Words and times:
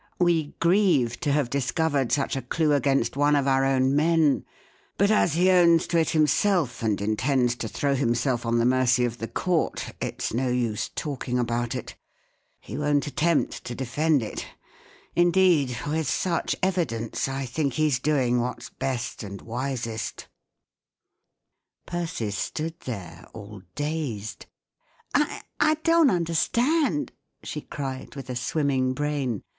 We 0.17 0.55
grieve 0.59 1.19
to 1.19 1.31
have 1.31 1.51
discovered 1.51 2.11
such 2.11 2.35
a 2.35 2.41
clue 2.41 2.73
against 2.73 3.15
one 3.15 3.35
of 3.35 3.45
our 3.45 3.63
own 3.63 3.95
men; 3.95 4.45
but 4.97 5.11
as 5.11 5.33
he 5.35 5.51
owns 5.51 5.85
to 5.85 5.99
it 5.99 6.09
himself, 6.09 6.81
and 6.81 6.99
intends 6.99 7.55
to 7.57 7.67
throw 7.67 7.93
himself 7.93 8.43
on 8.43 8.57
the 8.57 8.65
mercy 8.65 9.05
of 9.05 9.19
the 9.19 9.27
Court, 9.27 9.93
it's 10.01 10.33
no 10.33 10.47
use 10.49 10.89
talking 10.95 11.37
about 11.37 11.75
it 11.75 11.93
He 12.59 12.79
won't 12.79 13.05
attempt 13.05 13.63
to 13.65 13.75
de¬ 13.75 13.85
fend 13.85 14.23
it; 14.23 14.47
indeed, 15.15 15.77
with 15.85 16.09
such 16.09 16.55
evidence, 16.63 17.27
I 17.27 17.45
think 17.45 17.73
he's 17.75 17.99
doing 17.99 18.39
whafs 18.39 18.71
best 18.71 19.21
and 19.21 19.39
wisest" 19.43 20.27
Persis 21.85 22.35
stood 22.35 22.79
there, 22.85 23.27
all 23.33 23.61
dazed." 23.75 24.47
I—I 25.13 25.75
don't 25.83 26.09
understand," 26.09 27.11
she 27.43 27.61
cried, 27.61 28.15
with 28.15 28.31
a 28.31 28.33
swim¬ 28.33 28.65
ming 28.65 28.93
brain. 28.93 29.43